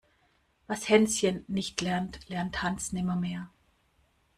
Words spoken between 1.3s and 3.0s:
nicht lernt, lernt Hans